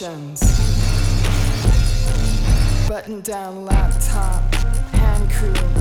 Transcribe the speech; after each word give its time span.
medications, 0.00 0.40
button 2.88 3.20
down 3.20 3.64
laptop, 3.64 4.54
hand 4.94 5.30
cream, 5.30 5.79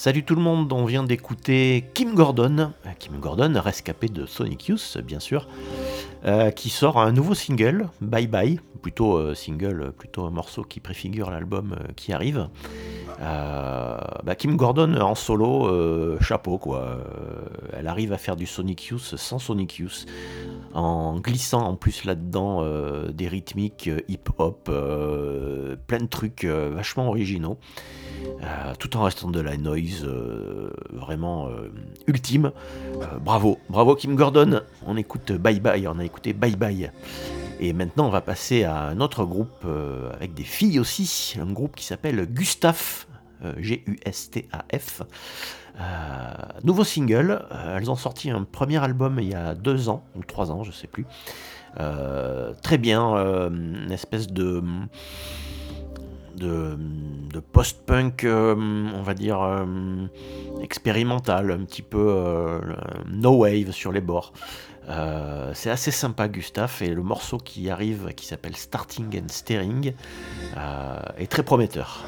Salut 0.00 0.24
tout 0.24 0.34
le 0.34 0.40
monde, 0.40 0.72
on 0.72 0.86
vient 0.86 1.02
d'écouter 1.04 1.84
Kim 1.92 2.14
Gordon, 2.14 2.72
euh, 2.86 2.88
Kim 2.98 3.20
Gordon, 3.20 3.52
rescapé 3.60 4.08
de 4.08 4.24
Sonic 4.24 4.68
Youth 4.68 4.96
bien 5.04 5.20
sûr, 5.20 5.46
euh, 6.24 6.50
qui 6.50 6.70
sort 6.70 6.98
un 6.98 7.12
nouveau 7.12 7.34
single, 7.34 7.90
Bye 8.00 8.26
Bye, 8.26 8.60
plutôt 8.80 9.18
euh, 9.18 9.34
single, 9.34 9.92
plutôt 9.92 10.24
un 10.24 10.30
morceau 10.30 10.62
qui 10.62 10.80
préfigure 10.80 11.28
l'album 11.30 11.76
qui 11.96 12.14
arrive. 12.14 12.48
Bah, 13.18 14.34
Kim 14.38 14.56
Gordon 14.56 14.98
en 14.98 15.14
solo, 15.14 16.18
chapeau 16.22 16.56
quoi. 16.56 16.96
Elle 17.74 17.86
arrive 17.86 18.14
à 18.14 18.16
faire 18.16 18.36
du 18.36 18.46
Sonic 18.46 18.86
Youth 18.86 19.16
sans 19.18 19.38
Sonic 19.38 19.76
Youth, 19.76 20.06
en 20.72 21.20
glissant 21.20 21.60
en 21.66 21.76
plus 21.76 22.04
là-dedans 22.04 22.64
des 23.10 23.28
rythmiques 23.28 23.90
hip-hop, 24.08 24.64
plein 24.64 25.98
de 25.98 26.06
trucs 26.06 26.46
vachement 26.46 27.08
originaux. 27.08 27.58
Euh, 28.42 28.74
tout 28.78 28.96
en 28.96 29.02
restant 29.04 29.30
de 29.30 29.40
la 29.40 29.56
noise 29.56 30.04
euh, 30.04 30.70
vraiment 30.92 31.48
euh, 31.48 31.72
ultime. 32.06 32.52
Bravo, 33.22 33.58
bravo 33.68 33.94
Kim 33.94 34.16
Gordon. 34.16 34.62
On 34.86 34.96
écoute 34.96 35.32
Bye 35.32 35.60
Bye, 35.60 35.86
on 35.88 35.98
a 35.98 36.04
écouté 36.04 36.32
Bye 36.32 36.56
Bye. 36.56 36.92
Et 37.60 37.72
maintenant, 37.72 38.06
on 38.06 38.10
va 38.10 38.22
passer 38.22 38.64
à 38.64 38.84
un 38.84 39.00
autre 39.00 39.24
groupe 39.24 39.66
avec 40.14 40.32
des 40.32 40.44
filles 40.44 40.78
aussi, 40.78 41.36
un 41.38 41.52
groupe 41.52 41.76
qui 41.76 41.84
s'appelle 41.84 42.24
Gustaf, 42.24 43.06
G-U-S-T-A-F. 43.58 45.02
Nouveau 46.64 46.84
single, 46.84 47.44
elles 47.76 47.90
ont 47.90 47.96
sorti 47.96 48.30
un 48.30 48.44
premier 48.44 48.82
album 48.82 49.18
il 49.20 49.28
y 49.28 49.34
a 49.34 49.54
deux 49.54 49.90
ans, 49.90 50.04
ou 50.16 50.24
trois 50.24 50.50
ans, 50.50 50.64
je 50.64 50.72
sais 50.72 50.86
plus. 50.86 51.04
Très 52.62 52.78
bien, 52.78 53.14
une 53.50 53.92
espèce 53.92 54.28
de 54.28 54.62
de, 56.40 56.76
de 57.32 57.40
post-punk, 57.40 58.24
euh, 58.24 58.54
on 58.94 59.02
va 59.02 59.14
dire, 59.14 59.40
euh, 59.42 59.64
expérimental, 60.62 61.50
un 61.50 61.64
petit 61.64 61.82
peu 61.82 62.04
euh, 62.08 62.60
no 63.10 63.36
wave 63.36 63.72
sur 63.72 63.92
les 63.92 64.00
bords. 64.00 64.32
C'est 65.54 65.70
assez 65.70 65.92
sympa, 65.92 66.26
Gustave, 66.26 66.78
et 66.80 66.88
le 66.88 67.02
morceau 67.02 67.38
qui 67.38 67.70
arrive, 67.70 68.12
qui 68.16 68.26
s'appelle 68.26 68.56
Starting 68.56 69.20
and 69.20 69.28
Steering, 69.28 69.94
euh, 70.56 70.98
est 71.16 71.30
très 71.30 71.44
prometteur. 71.44 72.04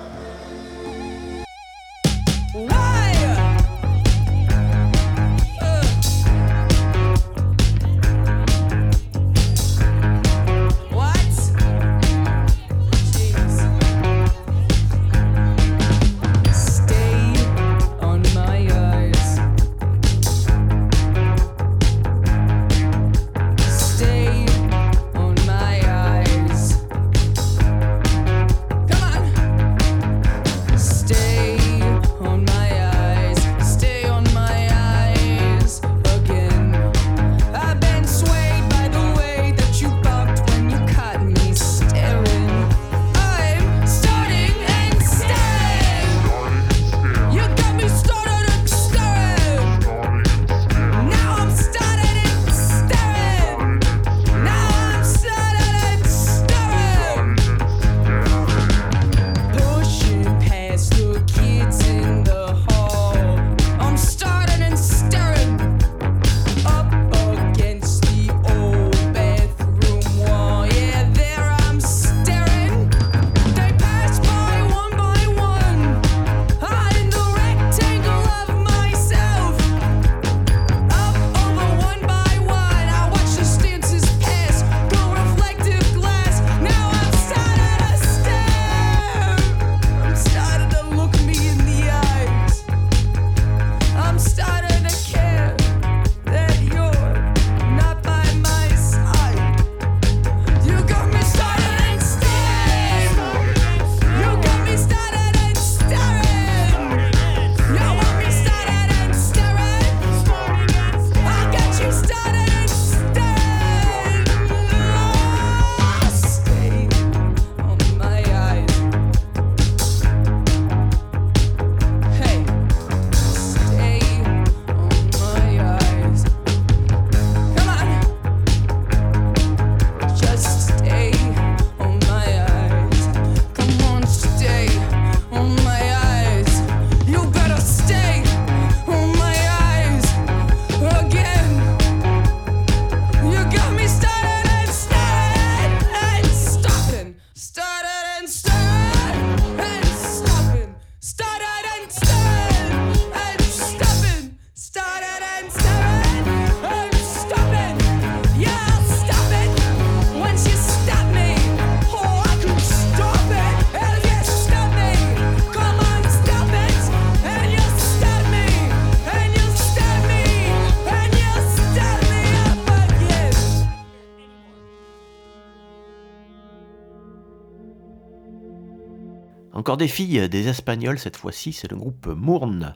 Encore 179.73 179.79
des 179.79 179.89
filles, 179.89 180.29
des 180.29 180.49
Espagnols 180.49 180.99
cette 180.99 181.17
fois-ci, 181.17 181.55
c'est 181.55 181.71
le 181.71 181.79
groupe 181.79 182.07
Mourne. 182.07 182.75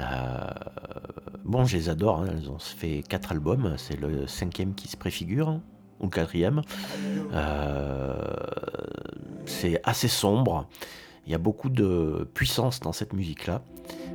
Euh, 0.00 0.50
bon, 1.44 1.64
je 1.64 1.76
les 1.76 1.88
adore, 1.88 2.22
hein, 2.22 2.26
elles 2.28 2.50
ont 2.50 2.58
fait 2.58 3.04
quatre 3.08 3.30
albums, 3.30 3.76
c'est 3.76 3.94
le 3.94 4.26
cinquième 4.26 4.74
qui 4.74 4.88
se 4.88 4.96
préfigure, 4.96 5.60
ou 6.00 6.06
le 6.06 6.10
quatrième. 6.10 6.62
Euh, 7.32 8.16
c'est 9.46 9.80
assez 9.84 10.08
sombre, 10.08 10.66
il 11.24 11.30
y 11.30 11.36
a 11.36 11.38
beaucoup 11.38 11.68
de 11.68 12.28
puissance 12.34 12.80
dans 12.80 12.92
cette 12.92 13.12
musique-là. 13.12 13.62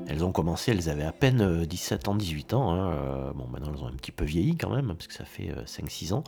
Elles 0.10 0.26
ont 0.26 0.32
commencé, 0.32 0.72
elles 0.72 0.90
avaient 0.90 1.04
à 1.04 1.12
peine 1.12 1.66
17 1.66 2.08
ans, 2.08 2.16
18 2.16 2.54
ans. 2.54 2.74
Hein, 2.74 2.92
euh, 2.92 3.32
bon, 3.34 3.48
maintenant 3.48 3.72
elles 3.74 3.84
ont 3.84 3.88
un 3.88 3.96
petit 3.96 4.12
peu 4.12 4.26
vieilli 4.26 4.58
quand 4.58 4.74
même, 4.76 4.88
parce 4.88 5.08
que 5.08 5.14
ça 5.14 5.26
fait 5.26 5.54
5-6 5.66 6.14
ans. 6.14 6.24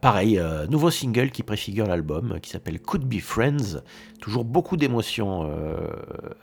pareil, 0.00 0.40
nouveau 0.70 0.90
single 0.90 1.30
qui 1.30 1.42
préfigure 1.42 1.86
l'album, 1.86 2.40
qui 2.40 2.50
s'appelle 2.50 2.80
Could 2.80 3.04
Be 3.04 3.20
Friends. 3.20 3.82
Toujours 4.20 4.44
beaucoup 4.44 4.76
d'émotions 4.76 5.48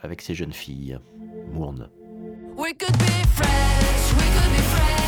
avec 0.02 0.22
ces 0.22 0.34
jeunes 0.34 0.52
filles. 0.52 0.98
Mourne. 1.52 1.88
We 2.56 2.72
could 2.74 2.96
be 2.98 3.26
friends, 3.34 4.12
we 4.14 4.24
could 4.24 4.52
be 4.52 4.62
friends 4.62 5.01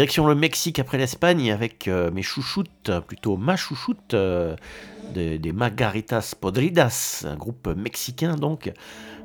Direction 0.00 0.26
le 0.26 0.34
Mexique 0.34 0.78
après 0.78 0.96
l'Espagne 0.96 1.52
avec 1.52 1.86
euh, 1.86 2.10
mes 2.10 2.22
chouchoutes, 2.22 2.90
plutôt 3.06 3.36
ma 3.36 3.56
chouchoute, 3.56 4.14
euh, 4.14 4.56
des, 5.12 5.52
Margaritas 5.52 6.32
Podridas, 6.40 7.26
un 7.28 7.36
groupe 7.36 7.68
mexicain 7.76 8.36
donc. 8.36 8.72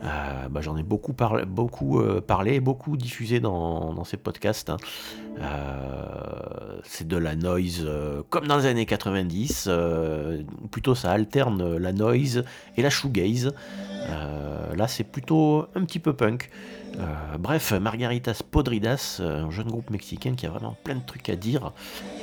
Euh, 0.04 0.50
bah, 0.50 0.60
j'en 0.60 0.76
ai 0.76 0.84
beaucoup, 0.84 1.14
parlé, 1.14 1.46
beaucoup, 2.60 2.98
diffusé 2.98 3.40
dans, 3.40 4.04
ces 4.04 4.18
podcasts. 4.18 4.70
Hein. 4.70 4.76
C'est 6.84 7.08
de 7.08 7.18
la 7.18 7.36
noise 7.36 7.88
comme 8.30 8.48
dans 8.48 8.58
les 8.58 8.66
années 8.66 8.86
90, 8.86 9.70
plutôt 10.72 10.96
ça 10.96 11.12
alterne 11.12 11.78
la 11.78 11.94
noise 11.94 12.44
et 12.78 12.82
la 12.82 12.90
shoegaze. 12.90 13.54
là 14.10 14.88
c'est 14.88 15.04
plutôt 15.04 15.68
un 15.76 15.84
petit 15.86 16.00
peu 16.00 16.14
punk. 16.14 16.50
Euh, 17.00 17.38
bref, 17.38 17.74
Margaritas 17.74 18.42
Podridas, 18.50 19.22
un 19.24 19.50
jeune 19.52 19.68
groupe 19.68 19.90
mexicain 19.90 20.36
qui 20.36 20.46
a 20.46 20.50
vraiment 20.50 20.78
plein 20.84 20.96
de 20.96 21.06
trucs 21.06 21.30
à 21.30 21.36
dire, 21.36 21.74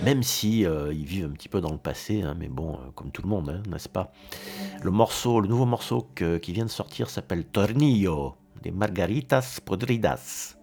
même 0.03 0.23
si 0.23 0.65
euh, 0.65 0.93
ils 0.93 1.05
vivent 1.05 1.27
un 1.27 1.33
petit 1.33 1.49
peu 1.49 1.61
dans 1.61 1.73
le 1.73 1.79
passé, 1.79 2.23
hein, 2.23 2.35
mais 2.39 2.49
bon, 2.49 2.75
euh, 2.75 2.91
comme 2.95 3.11
tout 3.11 3.23
le 3.23 3.29
monde, 3.29 3.51
hein, 3.51 3.63
n'est-ce 3.69 3.89
pas? 3.89 4.13
Le 4.83 4.91
morceau, 4.91 5.41
le 5.41 5.49
nouveau 5.49 5.67
morceau 5.67 6.09
qui 6.15 6.53
vient 6.53 6.65
de 6.65 6.71
sortir 6.71 7.11
s'appelle 7.11 7.45
Tornillo, 7.45 8.35
des 8.63 8.71
Margaritas 8.71 9.59
Podridas. 9.65 10.57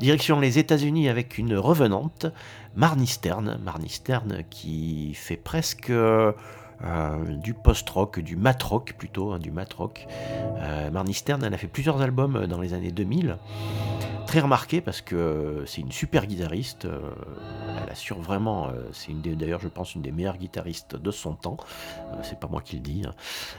Direction 0.00 0.40
les 0.40 0.58
États-Unis 0.58 1.08
avec 1.08 1.38
une 1.38 1.56
revenante, 1.56 2.26
Marnie 2.74 3.06
Stern. 3.06 3.58
Marnie 3.64 3.88
Stern 3.88 4.42
qui 4.50 5.14
fait 5.14 5.36
presque 5.36 5.90
euh, 6.84 7.24
du 7.36 7.54
post-rock, 7.54 8.20
du 8.20 8.36
mat-rock 8.36 8.94
plutôt, 8.98 9.32
hein, 9.32 9.38
du 9.38 9.50
mat-rock. 9.50 10.06
Euh, 10.58 10.90
Marnie 10.90 11.14
Stern, 11.14 11.42
elle 11.44 11.54
a 11.54 11.58
fait 11.58 11.68
plusieurs 11.68 12.02
albums 12.02 12.46
dans 12.46 12.60
les 12.60 12.74
années 12.74 12.90
2000 12.92 13.38
très 14.26 14.40
remarqué 14.40 14.80
parce 14.80 15.02
que 15.02 15.62
c'est 15.66 15.82
une 15.82 15.92
super 15.92 16.26
guitariste. 16.26 16.86
euh, 16.86 16.98
elle 17.82 17.90
assure 17.92 18.20
vraiment, 18.20 18.68
c'est 18.92 19.12
d'ailleurs 19.36 19.60
je 19.60 19.68
pense 19.68 19.94
une 19.94 20.02
des 20.02 20.10
meilleures 20.12 20.38
guitaristes 20.38 20.96
de 20.96 21.10
son 21.10 21.34
temps. 21.34 21.56
C'est 22.22 22.40
pas 22.40 22.48
moi 22.48 22.60
qui 22.62 22.76
le 22.76 22.82
dis. 22.82 23.02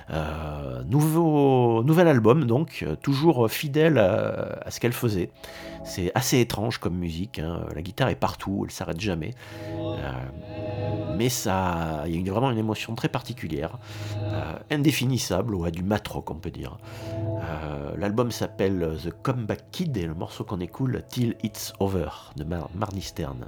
hein. 0.10 0.84
Nouveau, 0.89 1.84
nouvel 1.84 2.08
album 2.08 2.46
donc, 2.46 2.86
toujours 3.01 3.50
fidèle 3.50 3.98
à 3.98 4.70
ce 4.70 4.80
qu'elle 4.80 4.94
faisait. 4.94 5.30
C'est 5.86 6.12
assez 6.15 6.39
étrange 6.39 6.80
comme 6.80 6.96
musique. 6.96 7.39
hein. 7.39 7.62
La 7.74 7.82
guitare 7.82 8.10
est 8.10 8.15
partout, 8.15 8.63
elle 8.65 8.72
s'arrête 8.72 9.00
jamais. 9.00 9.34
Euh, 9.72 10.12
mais 11.18 11.30
ça, 11.30 12.04
il 12.08 12.25
y 12.25 12.30
a 12.30 12.34
vraiment 12.34 12.51
une 12.51 12.58
émotion 12.58 12.96
très 12.96 13.08
particulière, 13.08 13.77
euh, 14.22 14.54
indéfinissable, 14.72 15.56
ouais, 15.56 15.72
du 15.72 15.84
mat 15.84 16.06
rock 16.08 16.32
on 16.32 16.36
peut 16.36 16.51
dire. 16.51 16.77
Euh, 17.13 17.96
L'album 17.98 18.32
s'appelle 18.32 18.98
The 19.04 19.12
Comeback 19.22 19.72
Kid 19.72 19.96
et 19.96 20.06
le 20.06 20.13
morceau 20.13 20.44
qu'on 20.44 20.60
écoule 20.60 21.04
Till 21.08 21.36
It's 21.44 21.72
Over 21.80 22.10
de 22.36 22.44
Mar 22.44 22.70
Marnie 22.75 23.01
Stern. 23.01 23.46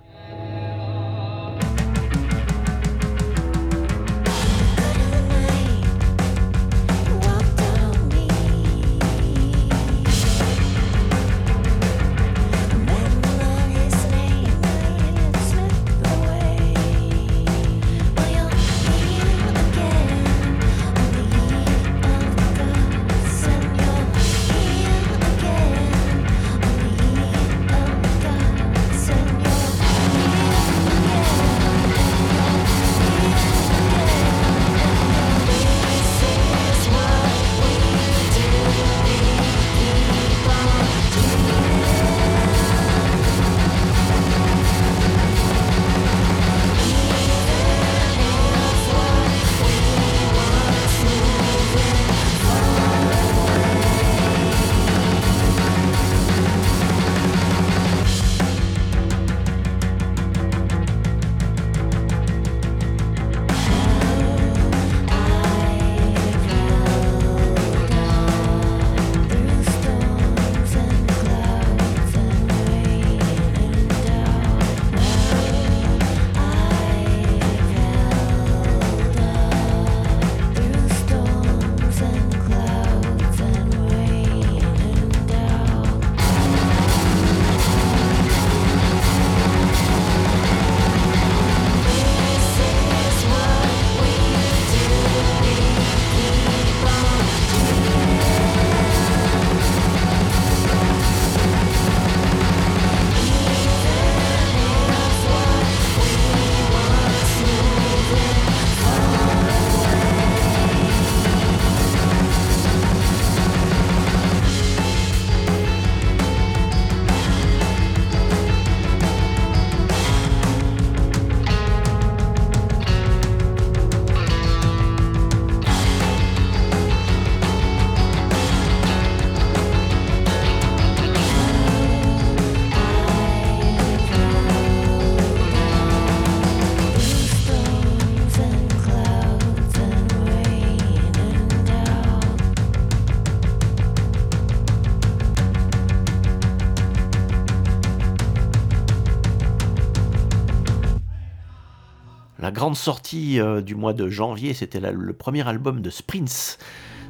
Sortie 152.75 153.39
euh, 153.39 153.62
du 153.62 153.75
mois 153.75 153.93
de 153.93 154.10
janvier, 154.10 154.53
c'était 154.53 154.80
le 154.80 155.13
premier 155.13 155.47
album 155.47 155.82
de 155.82 155.89
Sprints. 155.89 156.58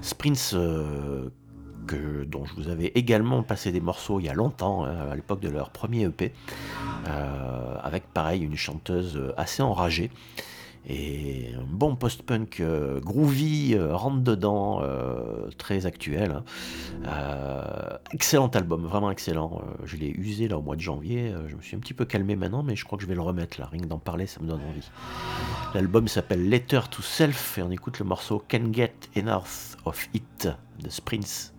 Sprints 0.02 0.52
euh, 0.54 1.30
que, 1.88 2.24
dont 2.26 2.46
je 2.46 2.54
vous 2.56 2.70
avais 2.70 2.92
également 2.96 3.44
passé 3.44 3.72
des 3.72 3.80
morceaux 3.80 4.20
il 4.20 4.26
y 4.26 4.30
a 4.30 4.34
longtemps, 4.34 4.86
hein, 4.86 5.10
à 5.12 5.16
l'époque 5.16 5.40
de 5.40 5.50
leur 5.50 5.70
premier 5.70 6.04
EP, 6.04 6.34
euh, 7.08 7.76
avec 7.82 8.12
pareil 8.14 8.44
une 8.44 8.56
chanteuse 8.56 9.34
assez 9.38 9.64
enragée. 9.64 10.12
Et 10.90 11.50
un 11.60 11.66
bon 11.68 11.98
post-punk 11.98 12.62
euh, 12.62 13.02
groovy, 13.02 13.76
euh, 13.76 13.94
rentre 13.94 14.22
dedans, 14.22 14.80
euh, 14.82 15.50
très 15.58 15.86
actuel. 15.86 16.32
hein. 16.32 16.44
Euh, 17.08 17.98
excellent 18.14 18.48
album, 18.48 18.86
vraiment 18.86 19.12
excellent. 19.12 19.62
Je 19.84 19.98
l'ai 19.98 20.10
usé 20.10 20.48
là 20.48 20.58
au 20.58 20.62
mois 20.62 20.78
de 20.78 20.82
janvier. 20.82 21.34
Je 21.48 21.56
me 21.58 21.62
suis 21.62 21.76
un 21.76 21.80
petit 21.80 21.94
peu 21.94 22.06
calmé 22.06 22.38
maintenant, 22.38 22.64
mais 22.64 22.78
je 22.78 22.86
crois 22.86 22.98
que 22.98 23.04
je 23.04 23.08
vais 23.10 23.16
le 23.16 23.22
remettre 23.22 23.60
là. 23.60 23.68
Rien 23.70 23.82
que 23.82 23.88
d'en 23.88 24.00
parler, 24.00 24.28
ça 24.28 24.40
me 24.40 24.48
donne 24.48 24.62
envie. 24.62 24.90
L'album 25.74 26.08
s'appelle 26.08 26.48
Letter 26.48 26.80
to 26.90 27.02
Self 27.02 27.58
et 27.58 27.64
on 27.64 27.72
écoute 27.72 28.00
le 28.00 28.06
morceau 28.06 28.42
Can 28.50 28.72
Get 28.72 28.94
Enough 29.18 29.76
of 29.84 30.08
It 30.14 30.48
de 30.82 30.90
Sprints. 30.90 31.54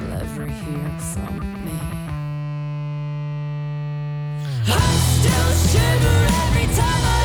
You'll 0.00 0.12
ever 0.12 0.46
hear 0.46 0.88
from 0.98 1.38
me. 1.64 1.78
I 4.66 4.90
still 5.16 5.52
shiver 5.68 6.20
every 6.44 6.68
time 6.74 7.02
I 7.04 7.19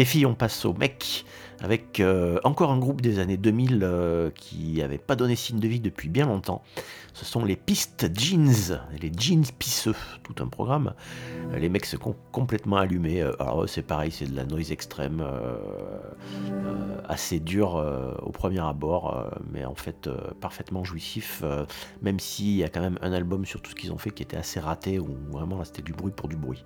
les 0.00 0.06
filles, 0.06 0.24
on 0.24 0.34
passe 0.34 0.64
aux 0.64 0.72
mecs 0.72 1.26
avec 1.62 2.00
euh, 2.00 2.38
encore 2.42 2.70
un 2.70 2.78
groupe 2.78 3.02
des 3.02 3.18
années 3.18 3.36
2000 3.36 3.80
euh, 3.82 4.30
qui 4.30 4.78
n'avait 4.78 4.96
pas 4.96 5.14
donné 5.14 5.36
signe 5.36 5.60
de 5.60 5.68
vie 5.68 5.78
depuis 5.78 6.08
bien 6.08 6.24
longtemps. 6.24 6.62
Ce 7.12 7.26
sont 7.26 7.44
les 7.44 7.54
Pistes 7.54 8.08
Jeans, 8.18 8.80
les 8.98 9.12
jeans 9.14 9.44
pisseux, 9.58 9.94
tout 10.22 10.42
un 10.42 10.46
programme. 10.46 10.94
Les 11.54 11.68
mecs 11.68 11.84
se 11.84 11.98
sont 11.98 12.16
complètement 12.32 12.78
allumés. 12.78 13.20
Euh, 13.20 13.32
Alors 13.40 13.68
c'est 13.68 13.82
pareil, 13.82 14.10
c'est 14.10 14.24
de 14.24 14.34
la 14.34 14.46
noise 14.46 14.72
extrême, 14.72 15.22
assez 17.06 17.38
dur 17.38 17.76
euh, 17.76 18.14
au 18.22 18.30
premier 18.30 18.60
abord, 18.60 19.30
mais 19.52 19.66
en 19.66 19.74
fait 19.74 20.08
parfaitement 20.40 20.82
jouissif. 20.82 21.44
même 22.00 22.20
s'il 22.20 22.56
y 22.56 22.64
a 22.64 22.70
quand 22.70 22.80
même 22.80 22.98
un 23.02 23.12
album 23.12 23.44
sur 23.44 23.60
tout 23.60 23.72
ce 23.72 23.74
qu'ils 23.74 23.92
ont 23.92 23.98
fait 23.98 24.12
qui 24.12 24.22
était 24.22 24.38
assez 24.38 24.60
raté, 24.60 24.98
où 24.98 25.14
vraiment 25.30 25.58
là 25.58 25.66
c'était 25.66 25.82
du 25.82 25.92
bruit 25.92 26.12
pour 26.16 26.30
du 26.30 26.36
bruit. 26.36 26.64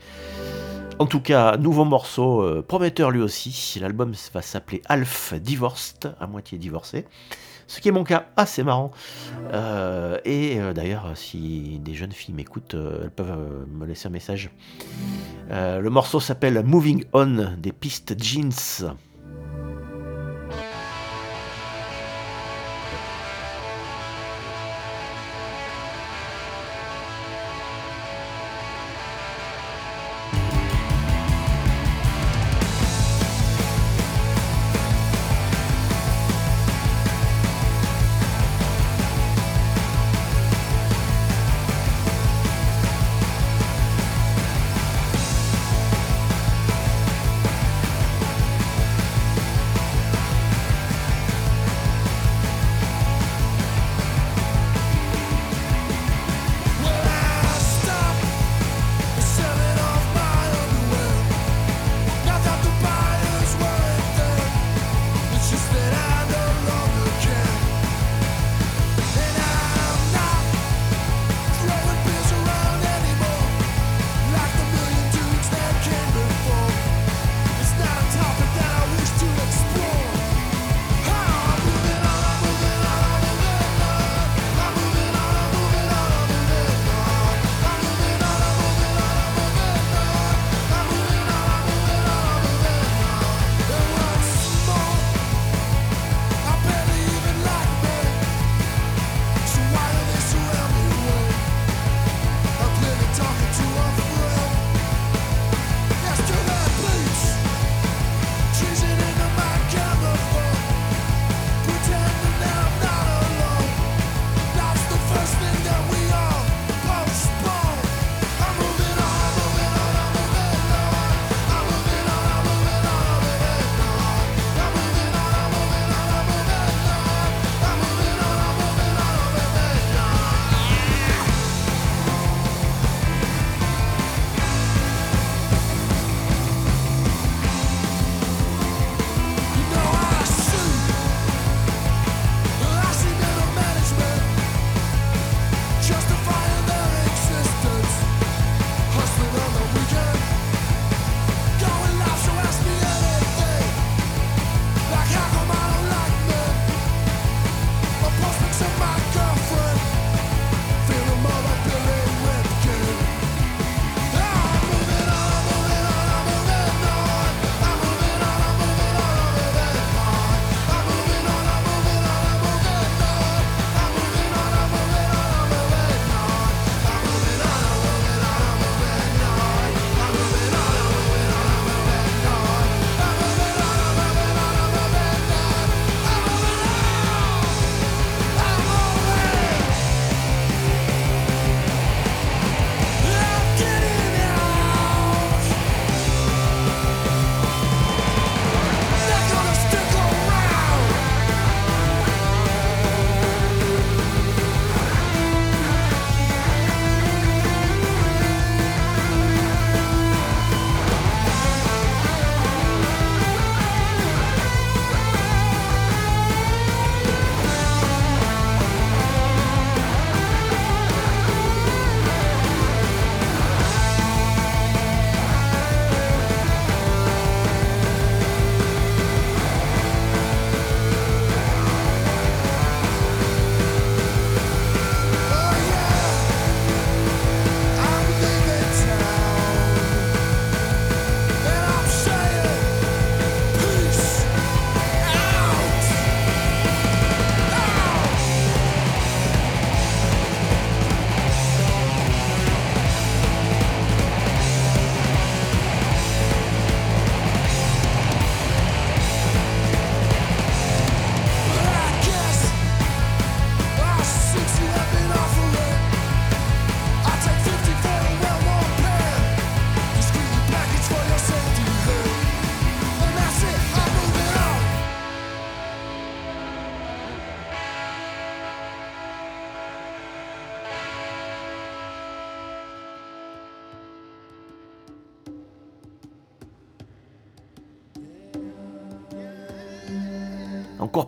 En 1.01 1.07
tout 1.07 1.21
cas, 1.21 1.57
nouveau 1.57 1.85
morceau, 1.85 2.43
euh, 2.43 2.63
prometteur 2.63 3.11
lui 3.11 3.21
aussi. 3.21 3.79
L'album 3.81 4.13
va 4.33 4.43
s'appeler 4.43 4.81
Alf 4.87 5.35
Divorced, 5.35 6.15
à 6.21 6.27
moitié 6.29 6.57
divorcé. 6.57 7.05
Ce 7.67 7.81
qui 7.81 7.89
est 7.89 7.93
mon 7.93 8.05
cas, 8.05 8.27
assez 8.37 8.63
marrant. 8.63 8.93
Euh, 9.53 10.19
et 10.25 10.61
euh, 10.61 10.73
d'ailleurs, 10.73 11.11
si 11.17 11.81
des 11.81 11.95
jeunes 11.95 12.13
filles 12.13 12.35
m'écoutent, 12.35 12.75
elles 12.75 13.11
peuvent 13.11 13.67
me 13.69 13.87
laisser 13.87 14.07
un 14.07 14.11
message. 14.11 14.51
Le 15.51 15.89
morceau 15.89 16.21
s'appelle 16.21 16.63
Moving 16.65 17.05
On 17.13 17.55
des 17.59 17.73
pistes 17.73 18.15
Jeans. 18.23 18.95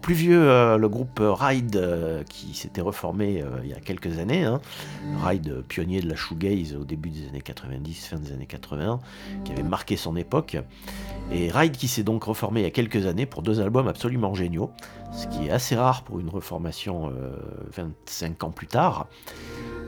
Plus 0.07 0.15
vieux, 0.15 0.49
euh, 0.49 0.79
le 0.79 0.89
groupe 0.89 1.21
Ride 1.21 1.75
euh, 1.75 2.23
qui 2.23 2.55
s'était 2.55 2.81
reformé 2.81 3.43
euh, 3.43 3.59
il 3.65 3.71
y 3.71 3.73
a 3.73 3.81
quelques 3.81 4.21
années. 4.21 4.45
hein. 4.45 4.61
Ride, 5.25 5.49
euh, 5.49 5.63
pionnier 5.63 6.01
de 6.01 6.09
la 6.09 6.15
shoegaze 6.15 6.77
au 6.77 6.85
début 6.85 7.11
des 7.11 7.27
années 7.27 7.41
90, 7.41 8.07
fin 8.07 8.17
des 8.17 8.31
années 8.33 8.47
80, 8.47 9.01
qui 9.45 9.51
avait 9.51 9.65
marqué 9.65 9.97
son 9.97 10.15
époque. 10.15 10.59
Et 11.33 11.51
Ride 11.51 11.77
qui 11.77 11.89
s'est 11.89 12.05
donc 12.05 12.23
reformé 12.23 12.61
il 12.61 12.63
y 12.63 12.67
a 12.69 12.71
quelques 12.71 13.05
années 13.07 13.27
pour 13.27 13.43
deux 13.43 13.61
albums 13.61 13.89
absolument 13.89 14.33
géniaux, 14.33 14.71
ce 15.13 15.27
qui 15.27 15.49
est 15.49 15.51
assez 15.51 15.75
rare 15.75 16.05
pour 16.05 16.21
une 16.21 16.29
reformation 16.29 17.11
euh, 17.11 17.37
25 17.77 18.45
ans 18.45 18.53
plus 18.53 18.69
tard. 18.69 19.09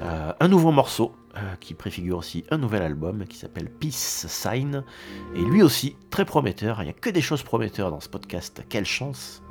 Euh, 0.02 0.33
un 0.40 0.48
nouveau 0.48 0.72
morceau 0.72 1.14
euh, 1.37 1.54
qui 1.61 1.74
préfigure 1.74 2.18
aussi 2.18 2.44
un 2.50 2.59
nouvel 2.59 2.83
album 2.83 3.24
qui 3.24 3.37
s'appelle 3.37 3.70
Peace 3.70 4.26
Sign. 4.26 4.83
Et 5.37 5.42
lui 5.42 5.62
aussi, 5.62 5.94
très 6.11 6.24
prometteur. 6.24 6.83
Il 6.83 6.87
n'y 6.87 6.90
a 6.90 6.94
que 6.94 7.11
des 7.11 7.20
choses 7.22 7.44
prometteurs 7.44 7.92
dans 7.92 8.00
ce 8.00 8.09
podcast. 8.09 8.64
Quelle 8.68 8.85
chance! 8.85 9.42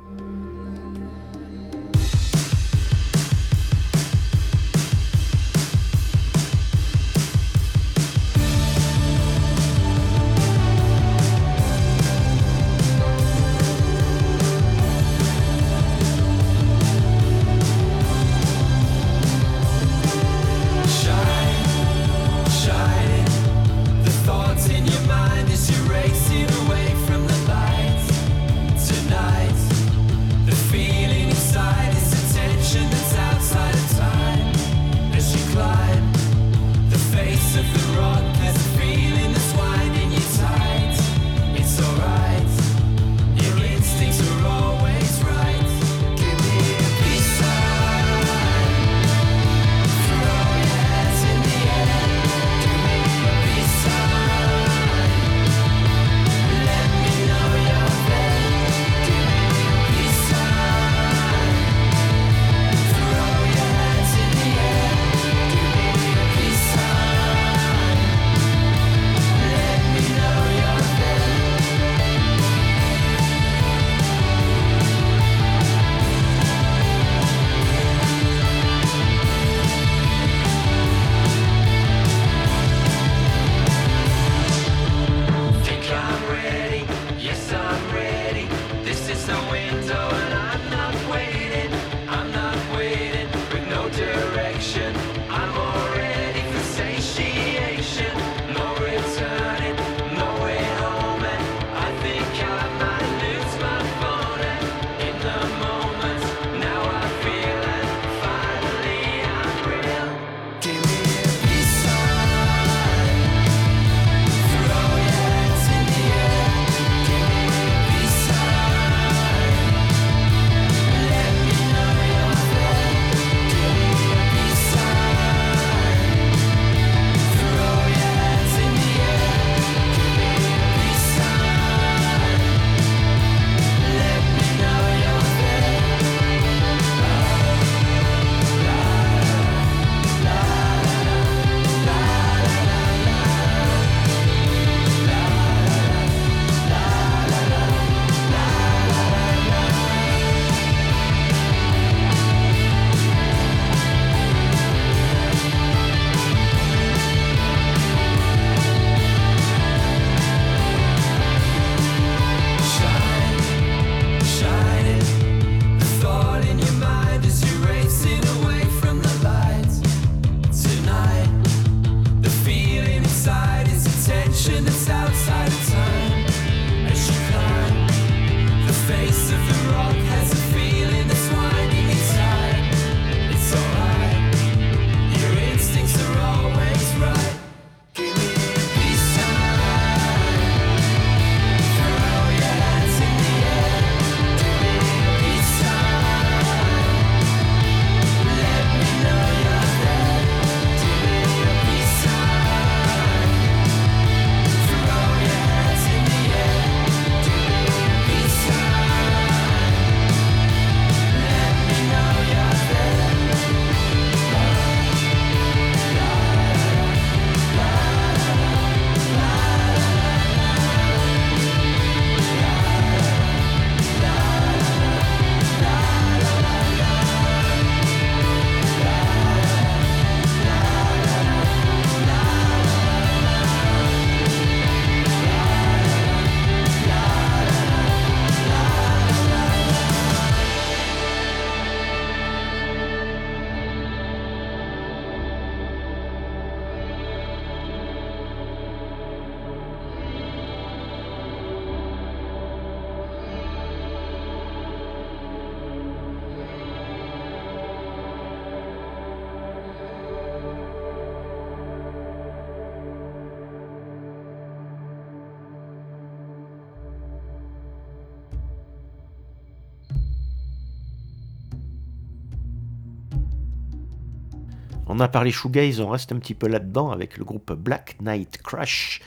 On 274.98 275.00
a 275.00 275.06
parlé 275.06 275.30
shoegaze, 275.30 275.78
on 275.78 275.90
reste 275.90 276.10
un 276.10 276.18
petit 276.18 276.34
peu 276.34 276.48
là-dedans 276.48 276.90
avec 276.90 277.18
le 277.18 277.24
groupe 277.24 277.52
Black 277.52 277.94
Knight 278.00 278.42
Crash, 278.42 279.00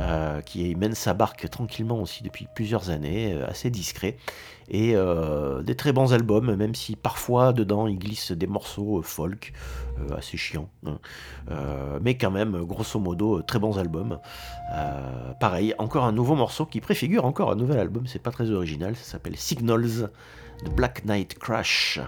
euh, 0.00 0.40
qui 0.42 0.76
mène 0.76 0.94
sa 0.94 1.12
barque 1.12 1.50
tranquillement 1.50 2.00
aussi 2.00 2.22
depuis 2.22 2.46
plusieurs 2.54 2.90
années, 2.90 3.34
euh, 3.34 3.48
assez 3.48 3.68
discret, 3.68 4.16
et 4.68 4.94
euh, 4.94 5.64
des 5.64 5.74
très 5.74 5.92
bons 5.92 6.12
albums, 6.12 6.54
même 6.54 6.76
si 6.76 6.94
parfois 6.94 7.52
dedans 7.52 7.88
il 7.88 7.98
glisse 7.98 8.30
des 8.30 8.46
morceaux 8.46 9.02
folk, 9.02 9.52
assez 10.16 10.36
chiants, 10.36 10.68
hein. 10.86 10.98
Mais 12.00 12.16
quand 12.16 12.30
même, 12.30 12.64
grosso 12.64 13.00
modo, 13.00 13.42
très 13.42 13.58
bons 13.58 13.76
albums. 13.76 14.20
Pareil, 15.40 15.74
encore 15.78 16.04
un 16.04 16.12
nouveau 16.12 16.36
morceau 16.36 16.64
qui 16.64 16.80
préfigure 16.80 17.24
encore 17.24 17.50
un 17.50 17.56
nouvel 17.56 17.80
album, 17.80 18.06
c'est 18.06 18.22
pas 18.22 18.30
très 18.30 18.52
original, 18.52 18.94
ça 18.94 19.02
s'appelle 19.02 19.36
Signals 19.36 20.10
de 20.64 20.70
Black 20.70 21.04
Knight 21.04 21.36
Crash. 21.40 21.98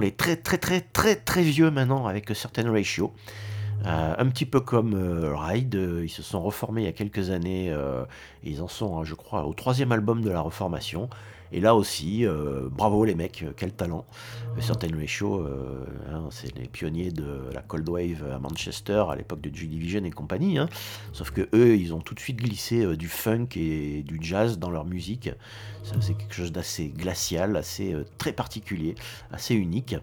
Les 0.00 0.12
très 0.12 0.36
très 0.36 0.58
très 0.58 0.80
très 0.80 1.16
très 1.16 1.42
vieux 1.42 1.70
maintenant 1.70 2.06
avec 2.06 2.30
certaines 2.34 2.68
ratios. 2.68 3.10
Euh, 3.86 4.14
un 4.16 4.28
petit 4.28 4.46
peu 4.46 4.60
comme 4.60 4.94
euh, 4.94 5.34
Ride, 5.34 5.74
euh, 5.74 6.04
ils 6.04 6.10
se 6.10 6.22
sont 6.22 6.40
reformés 6.40 6.82
il 6.82 6.84
y 6.84 6.88
a 6.88 6.92
quelques 6.92 7.30
années, 7.30 7.74
ils 8.44 8.62
en 8.62 8.68
sont, 8.68 8.98
hein, 8.98 9.04
je 9.04 9.14
crois, 9.14 9.44
au 9.44 9.54
troisième 9.54 9.92
album 9.92 10.22
de 10.22 10.30
la 10.30 10.40
reformation. 10.40 11.08
Et 11.52 11.60
là 11.60 11.74
aussi, 11.74 12.26
euh, 12.26 12.68
bravo 12.70 13.04
les 13.04 13.14
mecs, 13.14 13.42
euh, 13.42 13.52
quel 13.56 13.72
talent. 13.72 14.06
Certain 14.60 14.88
Ratio, 14.96 15.40
euh, 15.40 15.84
hein, 16.10 16.28
c'est 16.30 16.56
les 16.58 16.68
pionniers 16.68 17.10
de 17.10 17.50
la 17.54 17.62
Cold 17.62 17.88
Wave 17.88 18.24
à 18.32 18.38
Manchester 18.38 19.04
à 19.10 19.16
l'époque 19.16 19.40
de 19.40 19.54
Joy 19.54 19.68
Division 19.68 20.04
et 20.04 20.10
compagnie. 20.10 20.58
hein. 20.58 20.68
Sauf 21.12 21.30
que 21.30 21.48
eux, 21.54 21.76
ils 21.76 21.94
ont 21.94 22.00
tout 22.00 22.14
de 22.14 22.20
suite 22.20 22.36
glissé 22.36 22.84
euh, 22.84 22.96
du 22.96 23.08
funk 23.08 23.48
et 23.56 24.02
du 24.02 24.18
jazz 24.20 24.58
dans 24.58 24.70
leur 24.70 24.84
musique. 24.84 25.30
C'est 26.00 26.14
quelque 26.16 26.34
chose 26.34 26.52
d'assez 26.52 26.88
glacial, 26.88 27.56
assez 27.56 27.94
très 28.16 28.32
particulier, 28.32 28.94
assez 29.32 29.54
unique. 29.54 29.96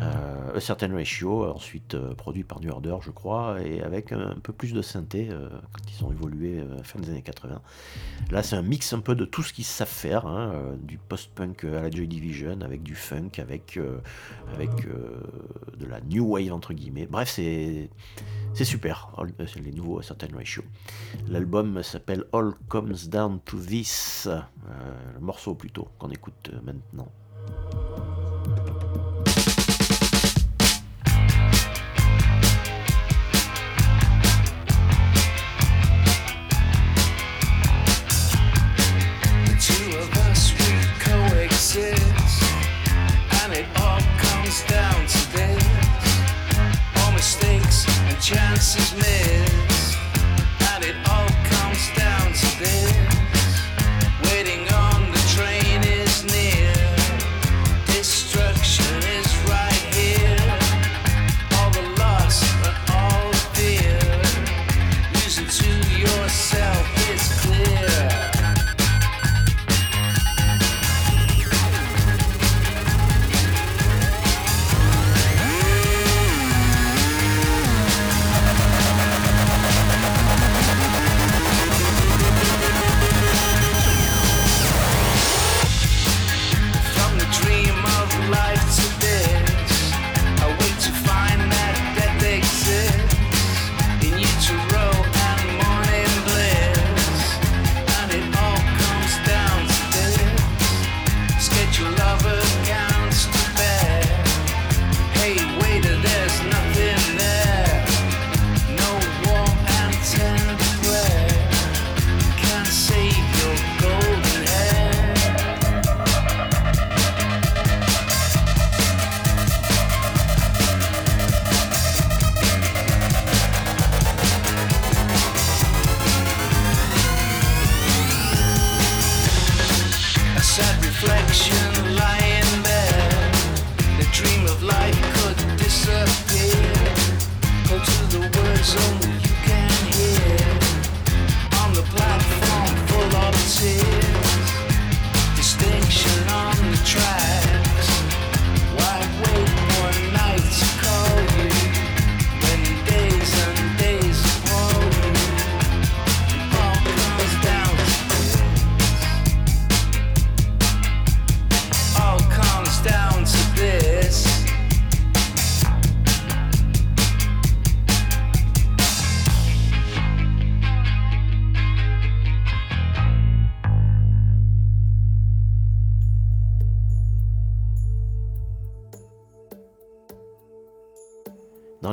Euh, 0.00 0.56
A 0.56 0.60
Certain 0.60 0.92
Ratio, 0.94 1.46
ensuite 1.50 1.94
euh, 1.94 2.14
produit 2.14 2.44
par 2.44 2.60
New 2.60 2.70
Order, 2.70 2.96
je 3.00 3.10
crois, 3.10 3.60
et 3.62 3.82
avec 3.82 4.12
un, 4.12 4.34
peu 4.42 4.52
plus 4.52 4.72
de 4.72 4.82
synthé 4.82 5.28
euh, 5.30 5.48
quand 5.72 5.82
ils 5.90 6.04
ont 6.04 6.12
évolué 6.12 6.60
euh, 6.60 6.82
fin 6.82 6.98
des 6.98 7.10
années 7.10 7.22
80. 7.22 7.60
Là, 8.30 8.42
c'est 8.42 8.56
un 8.56 8.62
mix 8.62 8.92
un 8.92 9.00
peu 9.00 9.14
de 9.14 9.24
tout 9.24 9.42
ce 9.42 9.52
qu'ils 9.52 9.64
savent 9.64 9.88
faire, 9.88 10.26
hein, 10.26 10.52
euh, 10.54 10.76
du 10.76 10.98
post-punk 10.98 11.64
à 11.64 11.82
la 11.82 11.90
Joy 11.90 12.08
Division, 12.08 12.60
avec 12.62 12.82
du 12.82 12.94
funk, 12.94 13.30
avec, 13.38 13.76
euh, 13.76 13.98
avec 14.54 14.86
euh, 14.86 15.20
de 15.78 15.86
la 15.86 16.00
new 16.00 16.24
wave 16.24 16.52
entre 16.52 16.72
guillemets. 16.72 17.06
Bref, 17.06 17.30
c'est 17.30 17.88
c'est 18.54 18.64
super. 18.64 19.10
Euh, 19.18 19.26
les 19.62 19.72
nouveaux 19.72 19.98
A 19.98 20.02
Certain 20.02 20.28
Ratio. 20.34 20.62
L'album 21.28 21.82
s'appelle 21.82 22.24
All 22.32 22.52
Comes 22.68 23.08
Down 23.08 23.40
to 23.44 23.58
This, 23.58 24.26
euh, 24.26 24.40
le 25.14 25.20
morceau 25.20 25.54
plutôt 25.54 25.88
qu'on 25.98 26.10
écoute 26.10 26.50
euh, 26.52 26.60
maintenant. 26.62 27.08
This 48.74 48.94
is 48.94 49.02
me. 49.02 49.31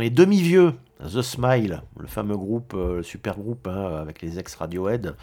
Demi-vieux, 0.09 0.73
The 1.01 1.21
Smile, 1.21 1.81
le 1.97 2.07
fameux 2.07 2.37
groupe, 2.37 2.73
euh, 2.75 2.97
le 2.97 3.03
super 3.03 3.37
groupe 3.37 3.67
hein, 3.67 3.95
avec 3.95 4.21
les 4.21 4.39
ex-Radiohead, 4.39 5.15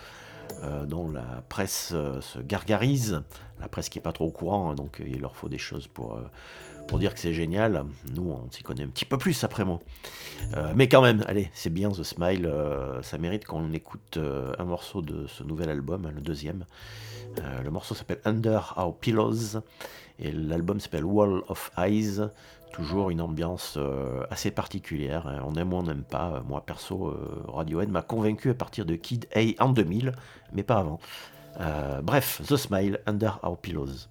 euh, 0.62 0.86
dont 0.86 1.10
la 1.10 1.42
presse 1.48 1.90
euh, 1.94 2.20
se 2.20 2.38
gargarise, 2.38 3.22
la 3.60 3.68
presse 3.68 3.88
qui 3.88 3.98
est 3.98 4.02
pas 4.02 4.12
trop 4.12 4.26
au 4.26 4.30
courant, 4.30 4.70
hein, 4.70 4.74
donc 4.74 5.02
il 5.06 5.20
leur 5.20 5.36
faut 5.36 5.48
des 5.48 5.58
choses 5.58 5.86
pour, 5.86 6.18
pour 6.86 6.98
dire 6.98 7.14
que 7.14 7.20
c'est 7.20 7.32
génial. 7.34 7.84
Nous, 8.14 8.30
on 8.30 8.50
s'y 8.50 8.62
connaît 8.62 8.84
un 8.84 8.88
petit 8.88 9.04
peu 9.04 9.18
plus 9.18 9.42
après 9.44 9.64
moi. 9.64 9.80
Euh, 10.56 10.72
mais 10.76 10.88
quand 10.88 11.02
même, 11.02 11.24
allez, 11.26 11.50
c'est 11.54 11.70
bien 11.70 11.90
The 11.90 12.02
Smile, 12.02 12.46
euh, 12.46 13.02
ça 13.02 13.18
mérite 13.18 13.44
qu'on 13.44 13.72
écoute 13.72 14.16
euh, 14.16 14.52
un 14.58 14.64
morceau 14.64 15.02
de 15.02 15.26
ce 15.26 15.42
nouvel 15.42 15.68
album, 15.70 16.10
le 16.14 16.20
deuxième. 16.20 16.64
Le 17.62 17.68
morceau 17.70 17.94
s'appelle 17.94 18.20
Under 18.24 18.72
Our 18.78 18.96
Pillows 18.96 19.60
et 20.18 20.32
l'album 20.32 20.80
s'appelle 20.80 21.04
Wall 21.04 21.42
of 21.48 21.70
Eyes. 21.76 22.22
Toujours 22.72 23.10
une 23.10 23.20
ambiance 23.20 23.78
assez 24.30 24.50
particulière. 24.50 25.26
hein. 25.26 25.42
On 25.46 25.54
aime 25.56 25.74
ou 25.74 25.76
on 25.76 25.82
n'aime 25.82 26.02
pas. 26.02 26.42
Moi 26.48 26.62
perso, 26.64 27.14
Radiohead 27.48 27.90
m'a 27.90 28.00
convaincu 28.00 28.48
à 28.48 28.54
partir 28.54 28.86
de 28.86 28.94
Kid 28.94 29.26
A 29.34 29.62
en 29.62 29.68
2000, 29.68 30.12
mais 30.54 30.62
pas 30.62 30.76
avant. 30.78 30.98
Bref, 32.02 32.40
The 32.48 32.56
Smile, 32.56 33.00
Under 33.04 33.38
Our 33.42 33.58
Pillows. 33.58 34.08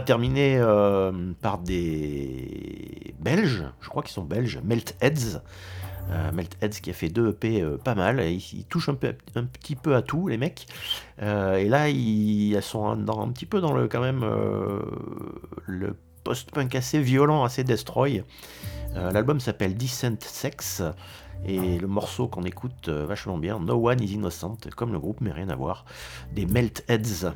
Va 0.00 0.06
terminer 0.06 0.56
euh, 0.58 1.12
par 1.42 1.58
des 1.58 3.14
Belges, 3.20 3.64
je 3.80 3.88
crois 3.90 4.02
qu'ils 4.02 4.12
sont 4.12 4.24
belges, 4.24 4.58
Melt 4.64 4.96
Heads. 5.02 5.42
Euh, 6.10 6.32
Melt 6.32 6.56
qui 6.80 6.90
a 6.90 6.92
fait 6.94 7.10
deux 7.10 7.28
EP 7.28 7.60
euh, 7.60 7.76
pas 7.76 7.94
mal, 7.94 8.20
ils, 8.20 8.64
touchent 8.64 8.88
un, 8.88 8.94
petit 8.94 9.76
peu 9.76 9.94
à 9.94 10.02
tout 10.02 10.26
les 10.26 10.38
mecs. 10.38 10.66
Euh, 11.20 11.56
et 11.56 11.68
là 11.68 11.90
ils, 11.90 12.60
sont 12.62 12.88
un 12.88 13.28
petit 13.28 13.44
peu 13.44 13.60
dans 13.60 13.74
le 13.74 13.88
quand 13.88 14.00
même 14.00 14.22
euh, 14.24 14.80
le 15.66 15.94
post-punk 16.24 16.74
assez 16.74 17.00
violent, 17.00 17.44
assez 17.44 17.62
destroy. 17.62 18.24
L'album 18.94 19.38
s'appelle 19.38 19.76
Decent 19.76 20.20
Sex. 20.20 20.82
Et 21.46 21.78
le 21.78 21.86
morceau 21.86 22.26
qu'on 22.28 22.42
écoute 22.42 22.88
vachement 22.88 23.38
bien, 23.38 23.60
No 23.60 23.88
One 23.88 24.02
is 24.02 24.12
Innocent, 24.14 24.58
comme 24.76 24.92
le 24.92 24.98
groupe, 24.98 25.20
mais 25.20 25.32
rien 25.32 25.48
à 25.48 25.56
voir, 25.56 25.84
des 26.34 26.44
Melt 26.44 26.84
Heads. 26.88 27.32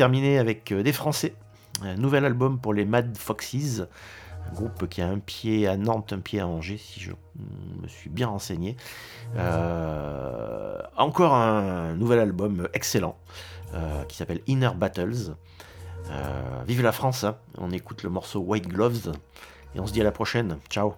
Terminer 0.00 0.38
avec 0.38 0.72
euh, 0.72 0.82
des 0.82 0.94
Français. 0.94 1.34
Un 1.82 1.96
nouvel 1.96 2.24
album 2.24 2.58
pour 2.58 2.72
les 2.72 2.86
Mad 2.86 3.14
Foxes, 3.18 3.82
un 4.48 4.54
groupe 4.54 4.88
qui 4.88 5.02
a 5.02 5.06
un 5.06 5.18
pied 5.18 5.68
à 5.68 5.76
Nantes, 5.76 6.14
un 6.14 6.20
pied 6.20 6.40
à 6.40 6.46
Angers, 6.46 6.78
si 6.78 7.00
je 7.00 7.10
me 7.82 7.86
suis 7.86 8.08
bien 8.08 8.28
renseigné. 8.28 8.78
Euh, 9.36 10.80
encore 10.96 11.34
un 11.34 11.92
nouvel 11.96 12.18
album 12.18 12.66
excellent 12.72 13.14
euh, 13.74 14.02
qui 14.04 14.16
s'appelle 14.16 14.40
Inner 14.46 14.70
Battles. 14.74 15.34
Vive 16.66 16.80
la 16.80 16.92
France, 16.92 17.24
hein. 17.24 17.36
on 17.58 17.70
écoute 17.70 18.02
le 18.02 18.08
morceau 18.08 18.40
White 18.40 18.68
Gloves 18.68 19.12
et 19.74 19.80
on 19.80 19.86
se 19.86 19.92
dit 19.92 20.00
à 20.00 20.04
la 20.04 20.12
prochaine. 20.12 20.56
Ciao 20.70 20.94